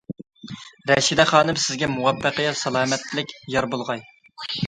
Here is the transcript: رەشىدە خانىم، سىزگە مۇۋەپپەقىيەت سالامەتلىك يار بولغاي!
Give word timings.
رەشىدە 0.91 1.25
خانىم، 1.31 1.59
سىزگە 1.65 1.89
مۇۋەپپەقىيەت 1.91 2.59
سالامەتلىك 2.63 3.35
يار 3.57 3.71
بولغاي! 3.75 4.05